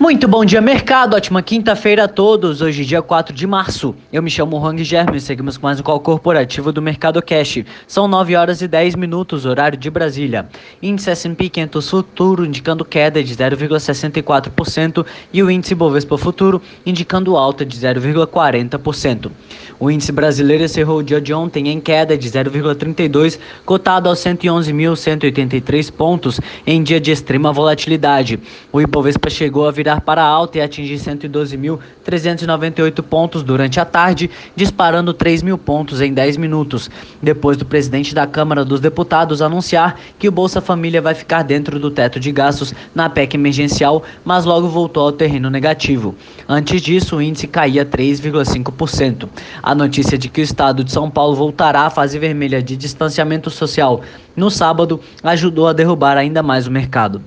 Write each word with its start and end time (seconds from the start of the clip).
Muito 0.00 0.26
bom 0.26 0.46
dia, 0.46 0.62
mercado. 0.62 1.14
Ótima 1.14 1.42
quinta-feira 1.42 2.04
a 2.04 2.08
todos. 2.08 2.62
Hoje, 2.62 2.86
dia 2.86 3.02
4 3.02 3.34
de 3.34 3.46
março. 3.46 3.94
Eu 4.10 4.22
me 4.22 4.30
chamo 4.30 4.56
Hang 4.56 4.82
Germe 4.82 5.18
e 5.18 5.20
seguimos 5.20 5.58
com 5.58 5.66
mais 5.66 5.78
um 5.78 5.82
call 5.82 6.00
corporativo 6.00 6.72
do 6.72 6.80
Mercado 6.80 7.20
Cash. 7.20 7.58
São 7.86 8.08
9 8.08 8.34
horas 8.34 8.62
e 8.62 8.66
10 8.66 8.94
minutos, 8.94 9.44
horário 9.44 9.76
de 9.76 9.90
Brasília. 9.90 10.48
Índice 10.80 11.10
S&P 11.10 11.50
500 11.50 11.90
Futuro 11.90 12.46
indicando 12.46 12.82
queda 12.82 13.22
de 13.22 13.36
0,64% 13.36 15.04
e 15.34 15.42
o 15.42 15.50
índice 15.50 15.74
Bovespa 15.74 16.16
Futuro 16.16 16.62
indicando 16.86 17.36
alta 17.36 17.62
de 17.62 17.76
0,40%. 17.78 19.30
O 19.78 19.90
índice 19.90 20.12
brasileiro 20.12 20.64
encerrou 20.64 21.00
o 21.00 21.02
dia 21.02 21.20
de 21.20 21.34
ontem 21.34 21.68
em 21.68 21.78
queda 21.78 22.16
de 22.16 22.30
0,32, 22.30 23.38
cotado 23.66 24.08
aos 24.08 24.18
111.183 24.20 25.92
pontos 25.92 26.40
em 26.66 26.82
dia 26.82 26.98
de 26.98 27.10
extrema 27.10 27.52
volatilidade. 27.52 28.40
O 28.72 28.80
Ibovespa 28.80 29.28
chegou 29.28 29.68
a 29.68 29.70
virar 29.70 29.89
para 29.98 30.22
alta 30.22 30.58
e 30.58 30.60
atingir 30.60 30.96
112.398 30.96 33.02
pontos 33.02 33.42
durante 33.42 33.80
a 33.80 33.86
tarde, 33.86 34.30
disparando 34.54 35.14
3 35.14 35.42
mil 35.42 35.56
pontos 35.56 36.02
em 36.02 36.12
10 36.12 36.36
minutos, 36.36 36.90
depois 37.22 37.56
do 37.56 37.64
presidente 37.64 38.14
da 38.14 38.26
Câmara 38.26 38.62
dos 38.62 38.78
Deputados 38.78 39.40
anunciar 39.40 39.98
que 40.18 40.28
o 40.28 40.32
Bolsa 40.32 40.60
Família 40.60 41.00
vai 41.00 41.14
ficar 41.14 41.42
dentro 41.42 41.78
do 41.78 41.90
teto 41.90 42.20
de 42.20 42.30
gastos 42.30 42.74
na 42.94 43.08
PEC 43.08 43.36
emergencial, 43.36 44.02
mas 44.22 44.44
logo 44.44 44.68
voltou 44.68 45.04
ao 45.04 45.12
terreno 45.12 45.48
negativo. 45.48 46.14
Antes 46.46 46.82
disso, 46.82 47.16
o 47.16 47.22
índice 47.22 47.46
caía 47.46 47.86
3,5%. 47.86 49.30
A 49.62 49.74
notícia 49.74 50.18
de 50.18 50.28
que 50.28 50.42
o 50.42 50.44
estado 50.44 50.84
de 50.84 50.92
São 50.92 51.08
Paulo 51.08 51.34
voltará 51.34 51.86
à 51.86 51.90
fase 51.90 52.18
vermelha 52.18 52.62
de 52.62 52.76
distanciamento 52.76 53.48
social 53.48 54.02
no 54.36 54.50
sábado 54.50 55.00
ajudou 55.22 55.68
a 55.68 55.72
derrubar 55.72 56.16
ainda 56.16 56.42
mais 56.42 56.66
o 56.66 56.70
mercado. 56.70 57.22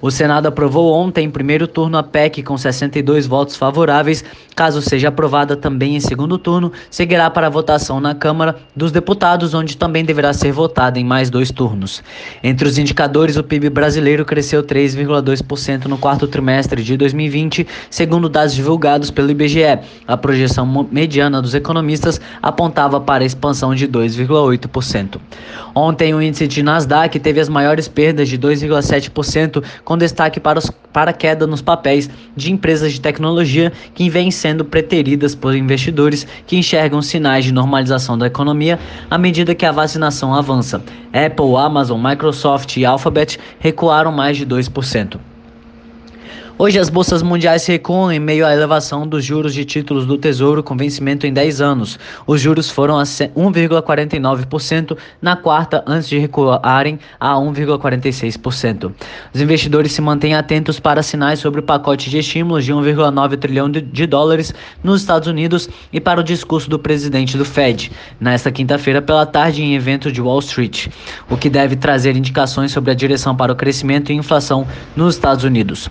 O 0.00 0.10
Senado 0.10 0.46
aprovou 0.46 0.92
ontem 0.92 1.26
em 1.26 1.30
primeiro 1.30 1.66
turno 1.66 1.96
a 1.96 2.02
PEC 2.02 2.42
com 2.42 2.56
62 2.56 3.26
votos 3.26 3.56
favoráveis. 3.56 4.24
Caso 4.54 4.80
seja 4.80 5.08
aprovada 5.08 5.56
também 5.56 5.96
em 5.96 6.00
segundo 6.00 6.38
turno, 6.38 6.72
seguirá 6.90 7.28
para 7.30 7.48
votação 7.48 8.00
na 8.00 8.14
Câmara 8.14 8.56
dos 8.74 8.90
Deputados, 8.92 9.54
onde 9.54 9.76
também 9.76 10.04
deverá 10.04 10.32
ser 10.32 10.52
votada 10.52 10.98
em 10.98 11.04
mais 11.04 11.30
dois 11.30 11.50
turnos. 11.50 12.02
Entre 12.42 12.66
os 12.66 12.78
indicadores, 12.78 13.36
o 13.36 13.44
PIB 13.44 13.70
brasileiro 13.70 14.24
cresceu 14.24 14.62
3,2% 14.62 15.86
no 15.86 15.98
quarto 15.98 16.26
trimestre 16.26 16.82
de 16.82 16.96
2020, 16.96 17.66
segundo 17.90 18.28
dados 18.28 18.54
divulgados 18.54 19.10
pelo 19.10 19.30
IBGE. 19.30 19.78
A 20.06 20.16
projeção 20.16 20.66
mediana 20.90 21.42
dos 21.42 21.54
economistas 21.54 22.20
apontava 22.42 23.00
para 23.00 23.24
a 23.24 23.26
expansão 23.26 23.74
de 23.74 23.86
2,8%. 23.86 25.18
Ontem, 25.74 26.14
o 26.14 26.22
índice 26.22 26.46
de 26.46 26.62
Nasdaq 26.62 27.18
teve 27.20 27.40
as 27.40 27.48
maiores 27.48 27.88
perdas 27.88 28.28
de 28.28 28.38
2,7%, 28.38 29.62
com 29.84 29.95
destaque 29.96 30.40
para, 30.40 30.58
os, 30.58 30.70
para 30.92 31.10
a 31.10 31.14
queda 31.14 31.46
nos 31.46 31.62
papéis 31.62 32.08
de 32.34 32.52
empresas 32.52 32.92
de 32.92 33.00
tecnologia 33.00 33.72
que 33.94 34.08
vêm 34.08 34.30
sendo 34.30 34.64
preteridas 34.64 35.34
por 35.34 35.54
investidores 35.54 36.26
que 36.46 36.56
enxergam 36.56 37.00
sinais 37.02 37.44
de 37.44 37.52
normalização 37.52 38.16
da 38.16 38.26
economia 38.26 38.78
à 39.10 39.18
medida 39.18 39.54
que 39.54 39.66
a 39.66 39.72
vacinação 39.72 40.34
avança. 40.34 40.82
Apple, 41.12 41.56
Amazon, 41.56 42.02
Microsoft 42.02 42.76
e 42.76 42.84
Alphabet 42.84 43.38
recuaram 43.58 44.12
mais 44.12 44.36
de 44.36 44.46
2%. 44.46 45.18
Hoje 46.58 46.78
as 46.78 46.88
bolsas 46.88 47.22
mundiais 47.22 47.66
recuam 47.66 48.10
em 48.10 48.18
meio 48.18 48.46
à 48.46 48.50
elevação 48.50 49.06
dos 49.06 49.22
juros 49.22 49.52
de 49.52 49.62
títulos 49.62 50.06
do 50.06 50.16
Tesouro 50.16 50.62
com 50.62 50.74
vencimento 50.74 51.26
em 51.26 51.32
10 51.32 51.60
anos. 51.60 51.98
Os 52.26 52.40
juros 52.40 52.70
foram 52.70 52.98
a 52.98 53.02
1,49% 53.02 54.96
na 55.20 55.36
quarta 55.36 55.84
antes 55.86 56.08
de 56.08 56.16
recuarem 56.16 56.98
a 57.20 57.34
1,46%. 57.34 58.90
Os 59.34 59.40
investidores 59.42 59.92
se 59.92 60.00
mantêm 60.00 60.34
atentos 60.34 60.80
para 60.80 61.02
sinais 61.02 61.40
sobre 61.40 61.60
o 61.60 61.62
pacote 61.62 62.08
de 62.08 62.16
estímulos 62.20 62.64
de 62.64 62.72
1,9 62.72 63.36
trilhão 63.36 63.70
de 63.70 64.06
dólares 64.06 64.54
nos 64.82 65.02
Estados 65.02 65.28
Unidos 65.28 65.68
e 65.92 66.00
para 66.00 66.20
o 66.20 66.24
discurso 66.24 66.70
do 66.70 66.78
presidente 66.78 67.36
do 67.36 67.44
Fed 67.44 67.92
nesta 68.18 68.50
quinta-feira 68.50 69.02
pela 69.02 69.26
tarde 69.26 69.62
em 69.62 69.74
evento 69.74 70.10
de 70.10 70.22
Wall 70.22 70.38
Street, 70.38 70.88
o 71.28 71.36
que 71.36 71.50
deve 71.50 71.76
trazer 71.76 72.16
indicações 72.16 72.72
sobre 72.72 72.92
a 72.92 72.94
direção 72.94 73.36
para 73.36 73.52
o 73.52 73.56
crescimento 73.56 74.10
e 74.10 74.14
inflação 74.14 74.66
nos 74.96 75.16
Estados 75.16 75.44
Unidos. 75.44 75.90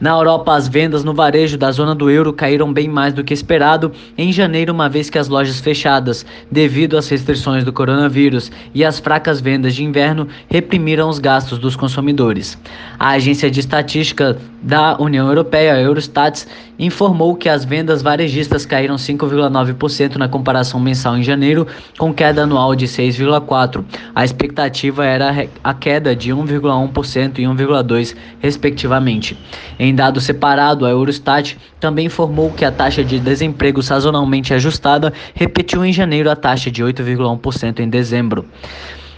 Na 0.00 0.10
Europa, 0.10 0.54
as 0.54 0.68
vendas 0.68 1.04
no 1.04 1.14
varejo 1.14 1.56
da 1.56 1.70
zona 1.70 1.94
do 1.94 2.10
euro 2.10 2.32
caíram 2.32 2.72
bem 2.72 2.88
mais 2.88 3.14
do 3.14 3.22
que 3.22 3.32
esperado 3.32 3.92
em 4.18 4.32
janeiro, 4.32 4.72
uma 4.72 4.88
vez 4.88 5.08
que 5.08 5.18
as 5.18 5.28
lojas 5.28 5.60
fechadas, 5.60 6.26
devido 6.50 6.98
às 6.98 7.08
restrições 7.08 7.64
do 7.64 7.72
coronavírus 7.72 8.50
e 8.74 8.84
às 8.84 8.98
fracas 8.98 9.40
vendas 9.40 9.74
de 9.74 9.84
inverno, 9.84 10.28
reprimiram 10.48 11.08
os 11.08 11.18
gastos 11.18 11.58
dos 11.58 11.76
consumidores. 11.76 12.58
A 12.98 13.10
agência 13.10 13.50
de 13.50 13.60
estatística 13.60 14.36
da 14.62 14.96
União 14.98 15.28
Europeia, 15.28 15.80
Eurostat, 15.80 16.46
informou 16.78 17.34
que 17.34 17.48
as 17.48 17.64
vendas 17.64 18.02
varejistas 18.02 18.66
caíram 18.66 18.96
5,9% 18.96 20.16
na 20.16 20.28
comparação 20.28 20.80
mensal 20.80 21.16
em 21.16 21.22
janeiro, 21.22 21.66
com 21.98 22.12
queda 22.12 22.42
anual 22.42 22.74
de 22.74 22.86
6,4%. 22.86 23.84
A 24.14 24.24
expectativa 24.24 25.04
era 25.04 25.48
a 25.62 25.74
queda 25.74 26.14
de 26.14 26.30
1,1% 26.32 27.38
e 27.38 27.42
1,2%, 27.42 28.16
respectivamente. 28.40 29.38
Em 29.78 29.94
dado 29.94 30.20
separado, 30.20 30.86
a 30.86 30.90
Eurostat 30.90 31.56
também 31.78 32.06
informou 32.06 32.50
que 32.50 32.64
a 32.64 32.72
taxa 32.72 33.04
de 33.04 33.18
desemprego 33.18 33.82
sazonalmente 33.82 34.54
ajustada 34.54 35.12
repetiu 35.34 35.84
em 35.84 35.92
janeiro 35.92 36.30
a 36.30 36.36
taxa 36.36 36.70
de 36.70 36.82
8,1% 36.82 37.80
em 37.80 37.88
dezembro. 37.88 38.46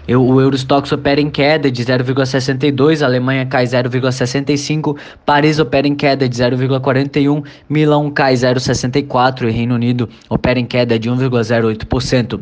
O 0.08 0.40
Eurostox 0.40 0.92
opera 0.92 1.20
em 1.20 1.28
queda 1.28 1.68
de 1.68 1.84
0,62, 1.84 3.02
Alemanha 3.02 3.44
cai 3.44 3.64
0,65, 3.64 4.96
Paris 5.24 5.58
opera 5.58 5.88
em 5.88 5.96
queda 5.96 6.28
de 6.28 6.36
0,41, 6.36 7.44
Milão 7.68 8.08
cai 8.08 8.34
0,64 8.34 9.48
e 9.48 9.50
Reino 9.50 9.74
Unido 9.74 10.08
opera 10.30 10.60
em 10.60 10.64
queda 10.64 10.96
de 10.96 11.10
1,08%. 11.10 12.40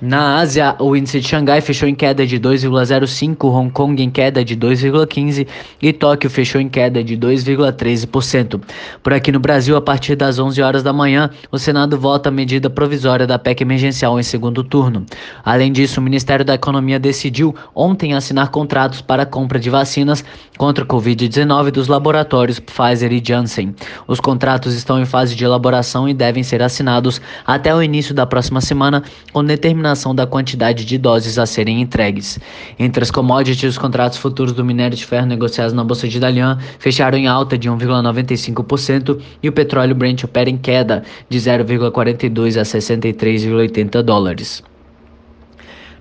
Na 0.00 0.36
Ásia, 0.36 0.76
o 0.78 0.94
índice 0.94 1.18
de 1.18 1.26
Xangai 1.26 1.60
fechou 1.60 1.88
em 1.88 1.94
queda 1.94 2.24
de 2.24 2.38
2,05, 2.38 3.52
Hong 3.52 3.68
Kong 3.72 4.00
em 4.00 4.08
queda 4.08 4.44
de 4.44 4.56
2,15 4.56 5.44
e 5.82 5.92
Tóquio 5.92 6.30
fechou 6.30 6.60
em 6.60 6.68
queda 6.68 7.02
de 7.02 7.16
2,13%. 7.16 8.60
Por 9.02 9.12
aqui 9.12 9.32
no 9.32 9.40
Brasil, 9.40 9.76
a 9.76 9.80
partir 9.80 10.14
das 10.14 10.38
11 10.38 10.62
horas 10.62 10.82
da 10.84 10.92
manhã, 10.92 11.28
o 11.50 11.58
Senado 11.58 11.98
vota 11.98 12.28
a 12.28 12.32
medida 12.32 12.70
provisória 12.70 13.26
da 13.26 13.40
PEC 13.40 13.62
emergencial 13.62 14.20
em 14.20 14.22
segundo 14.22 14.62
turno. 14.62 15.04
Além 15.44 15.72
disso, 15.72 15.98
o 15.98 16.02
Ministério 16.02 16.44
da 16.44 16.54
Economia 16.54 17.00
decidiu 17.00 17.52
ontem 17.74 18.14
assinar 18.14 18.50
contratos 18.50 19.00
para 19.00 19.24
a 19.24 19.26
compra 19.26 19.58
de 19.58 19.68
vacinas 19.68 20.24
contra 20.56 20.84
a 20.84 20.86
Covid-19 20.86 21.72
dos 21.72 21.88
laboratórios 21.88 22.60
Pfizer 22.60 23.12
e 23.12 23.20
Janssen. 23.24 23.74
Os 24.06 24.20
contratos 24.20 24.74
estão 24.74 25.00
em 25.00 25.04
fase 25.04 25.34
de 25.34 25.44
elaboração 25.44 26.08
e 26.08 26.14
devem 26.14 26.44
ser 26.44 26.62
assinados 26.62 27.20
até 27.44 27.74
o 27.74 27.82
início 27.82 28.14
da 28.14 28.24
próxima 28.24 28.60
semana, 28.60 29.02
com 29.32 29.44
determinação 29.44 29.87
determinação 29.88 30.14
da 30.14 30.26
quantidade 30.26 30.84
de 30.84 30.98
doses 30.98 31.38
a 31.38 31.46
serem 31.46 31.80
entregues. 31.80 32.38
Entre 32.78 33.02
as 33.02 33.10
commodities, 33.10 33.70
os 33.70 33.78
contratos 33.78 34.18
futuros 34.18 34.52
do 34.52 34.64
minério 34.64 34.96
de 34.96 35.04
ferro 35.04 35.26
negociados 35.26 35.72
na 35.72 35.84
Bolsa 35.84 36.08
de 36.08 36.20
Dalian 36.20 36.58
fecharam 36.78 37.16
em 37.16 37.26
alta 37.26 37.56
de 37.56 37.70
1,95% 37.70 39.20
e 39.42 39.48
o 39.48 39.52
petróleo 39.52 39.94
Brent 39.94 40.24
opera 40.24 40.50
em 40.50 40.58
queda 40.58 41.02
de 41.28 41.38
0,42 41.38 42.58
a 42.58 42.62
63,80 42.62 44.02
dólares. 44.02 44.62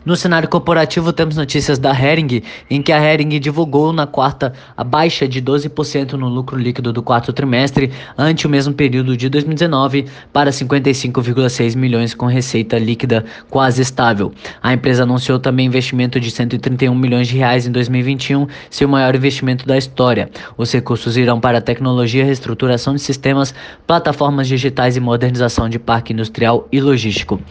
No 0.07 0.15
cenário 0.15 0.47
corporativo, 0.47 1.11
temos 1.11 1.35
notícias 1.35 1.77
da 1.77 1.91
Hering, 1.91 2.41
em 2.69 2.81
que 2.81 2.93
a 2.93 2.97
Hering 2.97 3.37
divulgou 3.41 3.91
na 3.91 4.07
quarta 4.07 4.53
a 4.77 4.81
baixa 4.81 5.27
de 5.27 5.41
12% 5.41 6.13
no 6.13 6.29
lucro 6.29 6.57
líquido 6.57 6.93
do 6.93 7.03
quarto 7.03 7.33
trimestre, 7.33 7.91
ante 8.17 8.47
o 8.47 8.49
mesmo 8.49 8.73
período 8.73 9.17
de 9.17 9.27
2019, 9.27 10.05
para 10.31 10.49
55,6 10.49 11.75
milhões, 11.75 12.13
com 12.13 12.25
receita 12.25 12.79
líquida 12.79 13.25
quase 13.49 13.81
estável. 13.81 14.31
A 14.63 14.71
empresa 14.71 15.03
anunciou 15.03 15.39
também 15.39 15.65
investimento 15.65 16.21
de 16.21 16.31
131 16.31 16.95
milhões 16.95 17.27
de 17.27 17.35
reais 17.35 17.67
em 17.67 17.71
2021, 17.73 18.47
seu 18.69 18.87
maior 18.87 19.13
investimento 19.13 19.67
da 19.67 19.77
história. 19.77 20.29
Os 20.57 20.71
recursos 20.71 21.17
irão 21.17 21.37
para 21.37 21.59
tecnologia, 21.59 22.23
reestruturação 22.23 22.95
de 22.95 23.01
sistemas, 23.01 23.53
plataformas 23.85 24.47
digitais 24.47 24.95
e 24.95 25.01
modernização 25.01 25.67
de 25.67 25.77
parque 25.77 26.13
industrial 26.13 26.65
e 26.71 26.79
logístico. 26.79 27.41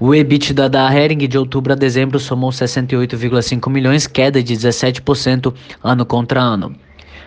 O 0.00 0.12
EBITDA 0.12 0.68
da 0.68 0.92
Hering 0.92 1.28
de 1.28 1.38
outubro 1.38 1.72
a 1.72 1.76
dezembro 1.76 1.99
dezembro 2.00 2.18
somou 2.18 2.50
68,5 2.50 3.70
milhões, 3.70 4.06
queda 4.06 4.42
de 4.42 4.54
17% 4.54 5.52
ano 5.84 6.06
contra 6.06 6.40
ano. 6.40 6.74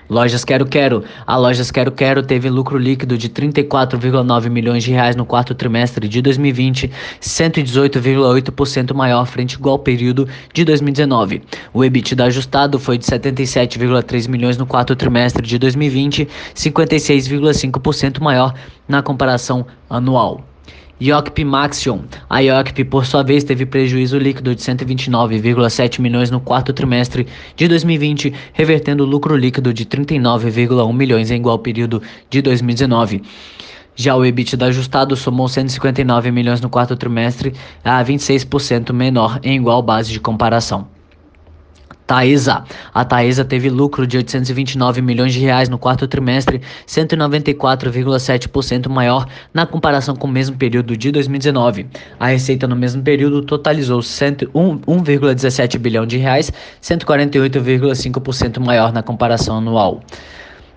Lojas 0.10 0.44
Quero 0.44 0.66
Quero. 0.66 1.04
A 1.28 1.38
Lojas 1.38 1.70
Quero 1.70 1.92
Quero 1.92 2.24
teve 2.24 2.50
lucro 2.50 2.78
líquido 2.78 3.16
de 3.16 3.30
34,9 3.30 4.50
milhões 4.50 4.84
de 4.84 4.92
reais 4.92 5.16
no 5.16 5.26
quarto 5.26 5.54
trimestre 5.54 6.08
de 6.08 6.22
2020, 6.24 6.92
118,8% 7.22 8.94
maior 8.96 9.26
frente 9.28 9.56
ao 9.56 9.60
igual 9.60 9.80
período 9.80 10.28
de 10.52 10.66
2019. 10.66 11.44
O 11.72 11.86
EBITDA 11.86 12.26
ajustado 12.26 12.80
foi 12.80 12.98
de 12.98 13.06
77,3 13.06 14.28
milhões 14.28 14.58
no 14.58 14.66
quarto 14.66 14.96
trimestre 14.96 15.46
de 15.46 15.60
2020, 15.60 16.28
56,5% 16.56 18.20
maior 18.20 18.54
na 18.88 19.04
comparação 19.04 19.66
anual. 19.88 20.53
Iocp 21.06 21.44
Maxion. 21.44 22.00
A 22.30 22.40
Iocp, 22.40 22.86
por 22.86 23.06
sua 23.06 23.24
vez, 23.24 23.44
teve 23.44 23.66
prejuízo 23.66 24.18
líquido 24.18 24.56
de 24.56 24.62
129,7 24.62 26.00
milhões 26.00 26.32
no 26.32 26.40
quarto 26.40 26.72
trimestre 26.72 27.28
de 27.58 27.68
2020, 27.68 28.34
revertendo 28.54 29.04
lucro 29.04 29.36
líquido 29.36 29.74
de 29.74 29.86
39,1 29.86 30.94
milhões 30.94 31.30
em 31.30 31.36
igual 31.36 31.60
período 31.60 32.02
de 32.30 32.42
2019. 32.42 33.22
Já 33.94 34.16
o 34.16 34.24
EBITDA 34.24 34.68
ajustado 34.68 35.18
somou 35.18 35.50
159 35.50 36.32
milhões 36.32 36.62
no 36.62 36.70
quarto 36.70 36.96
trimestre, 36.96 37.54
a 37.84 38.02
26% 38.02 38.94
menor 38.94 39.42
em 39.44 39.58
igual 39.58 39.82
base 39.82 40.10
de 40.10 40.22
comparação. 40.22 40.93
Taesa. 42.06 42.64
A 42.94 43.06
Taesa 43.06 43.46
teve 43.46 43.70
lucro 43.70 44.06
de 44.06 44.18
829 44.18 45.02
milhões 45.02 45.34
de 45.34 45.40
reais 45.40 45.70
no 45.70 45.78
quarto 45.78 46.08
trimestre, 46.08 46.62
194,7% 46.88 48.90
maior 48.90 49.26
na 49.54 49.66
comparação 49.66 50.16
com 50.16 50.28
o 50.28 50.32
mesmo 50.32 50.58
período 50.58 50.98
de 50.98 51.12
2019. 51.12 51.88
A 52.20 52.28
receita 52.28 52.68
no 52.68 52.76
mesmo 52.76 53.02
período 53.02 53.42
totalizou 53.42 54.00
1,17 54.00 55.78
bilhão 55.78 56.06
de 56.06 56.18
reais, 56.18 56.52
148,5% 56.82 58.60
maior 58.60 58.92
na 58.92 59.02
comparação 59.02 59.58
anual. 59.58 60.02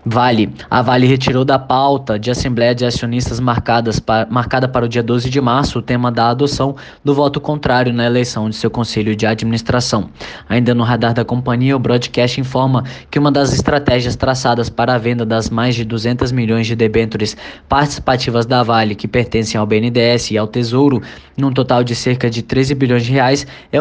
Vale. 0.08 0.54
A 0.70 0.82
Vale 0.82 1.04
retirou 1.04 1.44
da 1.44 1.58
pauta 1.58 2.16
de 2.16 2.30
Assembleia 2.30 2.72
de 2.72 2.84
Acionistas 2.86 3.40
marcadas 3.40 4.00
marcada 4.30 4.68
para 4.68 4.84
o 4.84 4.88
dia 4.88 5.02
12 5.02 5.28
de 5.28 5.40
março 5.40 5.80
o 5.80 5.82
tema 5.82 6.12
da 6.12 6.28
adoção 6.28 6.76
do 7.04 7.12
voto 7.12 7.40
contrário 7.40 7.92
na 7.92 8.06
eleição 8.06 8.48
de 8.48 8.54
seu 8.54 8.70
conselho 8.70 9.16
de 9.16 9.26
administração. 9.26 10.08
Ainda 10.48 10.72
no 10.76 10.84
radar 10.84 11.12
da 11.12 11.24
companhia, 11.24 11.74
o 11.74 11.80
broadcast 11.80 12.40
informa 12.40 12.84
que 13.10 13.18
uma 13.18 13.32
das 13.32 13.52
estratégias 13.52 14.14
traçadas 14.14 14.70
para 14.70 14.94
a 14.94 14.98
venda 14.98 15.26
das 15.26 15.50
mais 15.50 15.74
de 15.74 15.84
200 15.84 16.30
milhões 16.30 16.68
de 16.68 16.76
debêntures 16.76 17.36
participativas 17.68 18.46
da 18.46 18.62
Vale 18.62 18.94
que 18.94 19.08
pertencem 19.08 19.58
ao 19.58 19.66
BNDES 19.66 20.30
e 20.30 20.38
ao 20.38 20.46
Tesouro, 20.46 21.02
num 21.36 21.50
total 21.50 21.82
de 21.82 21.96
cerca 21.96 22.30
de 22.30 22.42
13 22.42 22.76
bilhões 22.76 23.04
de 23.04 23.10
reais, 23.10 23.44
é 23.72 23.78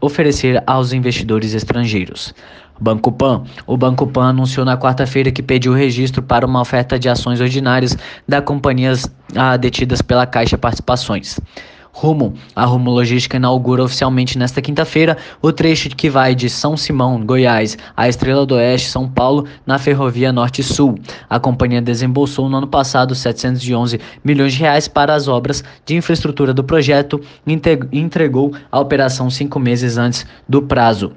oferecer 0.00 0.60
aos 0.66 0.92
investidores 0.92 1.54
estrangeiros. 1.54 2.34
Banco 2.82 3.12
Pan. 3.12 3.44
O 3.64 3.76
Banco 3.76 4.08
Pan 4.08 4.30
anunciou 4.30 4.66
na 4.66 4.76
quarta-feira 4.76 5.30
que 5.30 5.42
pediu 5.42 5.72
registro 5.72 6.20
para 6.20 6.44
uma 6.44 6.60
oferta 6.60 6.98
de 6.98 7.08
ações 7.08 7.40
ordinárias 7.40 7.96
da 8.26 8.42
companhias 8.42 9.08
ah, 9.36 9.56
detidas 9.56 10.02
pela 10.02 10.26
Caixa 10.26 10.58
Participações. 10.58 11.38
Rumo. 11.94 12.32
A 12.56 12.64
Rumo 12.64 12.90
Logística 12.90 13.36
inaugura 13.36 13.84
oficialmente 13.84 14.38
nesta 14.38 14.62
quinta-feira 14.62 15.16
o 15.42 15.52
trecho 15.52 15.90
que 15.90 16.08
vai 16.08 16.34
de 16.34 16.48
São 16.48 16.74
Simão, 16.74 17.24
Goiás, 17.24 17.76
à 17.94 18.08
Estrela 18.08 18.46
do 18.46 18.54
Oeste, 18.54 18.88
São 18.88 19.06
Paulo, 19.06 19.46
na 19.66 19.78
Ferrovia 19.78 20.32
Norte-Sul. 20.32 20.98
A 21.28 21.38
companhia 21.38 21.82
desembolsou 21.82 22.48
no 22.48 22.56
ano 22.56 22.66
passado 22.66 23.14
711 23.14 24.00
milhões 24.24 24.54
de 24.54 24.60
reais 24.60 24.88
para 24.88 25.14
as 25.14 25.28
obras 25.28 25.62
de 25.84 25.94
infraestrutura 25.94 26.54
do 26.54 26.64
projeto 26.64 27.20
e 27.46 27.60
entregou 27.92 28.54
a 28.70 28.80
operação 28.80 29.28
cinco 29.28 29.60
meses 29.60 29.98
antes 29.98 30.26
do 30.48 30.62
prazo. 30.62 31.12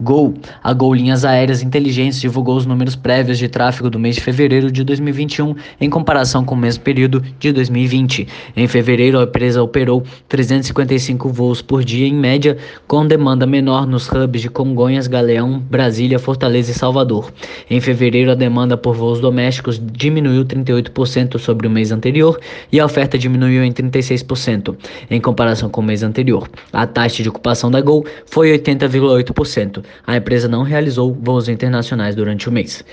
Gol. 0.00 0.34
A 0.62 0.72
Gol 0.72 0.94
Linhas 0.94 1.24
Aéreas 1.24 1.60
Inteligentes 1.60 2.20
divulgou 2.20 2.56
os 2.56 2.64
números 2.64 2.94
prévios 2.94 3.36
de 3.36 3.48
tráfego 3.48 3.90
do 3.90 3.98
mês 3.98 4.14
de 4.14 4.20
fevereiro 4.20 4.70
de 4.70 4.84
2021 4.84 5.56
em 5.80 5.90
comparação 5.90 6.44
com 6.44 6.54
o 6.54 6.58
mesmo 6.58 6.84
período 6.84 7.20
de 7.38 7.50
2020. 7.52 8.28
Em 8.56 8.68
fevereiro, 8.68 9.18
a 9.18 9.24
empresa 9.24 9.60
operou 9.60 10.04
355 10.28 11.28
voos 11.30 11.60
por 11.60 11.82
dia 11.82 12.06
em 12.06 12.14
média, 12.14 12.56
com 12.86 13.04
demanda 13.04 13.44
menor 13.44 13.86
nos 13.86 14.08
hubs 14.08 14.40
de 14.40 14.48
Congonhas, 14.48 15.08
Galeão, 15.08 15.58
Brasília, 15.58 16.18
Fortaleza 16.18 16.70
e 16.70 16.74
Salvador. 16.74 17.32
Em 17.68 17.80
fevereiro, 17.80 18.30
a 18.30 18.36
demanda 18.36 18.76
por 18.76 18.94
voos 18.94 19.20
domésticos 19.20 19.80
diminuiu 19.92 20.44
38% 20.44 21.38
sobre 21.38 21.66
o 21.66 21.70
mês 21.70 21.90
anterior 21.90 22.38
e 22.70 22.78
a 22.78 22.84
oferta 22.84 23.18
diminuiu 23.18 23.64
em 23.64 23.72
36% 23.72 24.76
em 25.10 25.20
comparação 25.20 25.68
com 25.68 25.80
o 25.80 25.84
mês 25.84 26.04
anterior. 26.04 26.48
A 26.72 26.86
taxa 26.86 27.22
de 27.22 27.28
ocupação 27.28 27.68
da 27.68 27.80
Gol 27.80 28.06
foi 28.26 28.56
80,8% 28.56 29.87
a 30.06 30.16
empresa 30.16 30.48
não 30.48 30.62
realizou 30.62 31.16
voos 31.20 31.48
internacionais 31.48 32.14
durante 32.14 32.48
o 32.48 32.52
mês. 32.52 32.84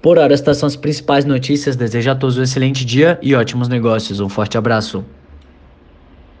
Por 0.00 0.18
hora, 0.18 0.32
estas 0.32 0.56
são 0.56 0.66
as 0.66 0.76
principais 0.76 1.24
notícias. 1.24 1.76
Desejo 1.76 2.10
a 2.10 2.14
todos 2.14 2.38
um 2.38 2.42
excelente 2.42 2.84
dia 2.84 3.18
e 3.20 3.34
ótimos 3.34 3.68
negócios. 3.68 4.20
Um 4.20 4.28
forte 4.28 4.56
abraço. 4.56 5.04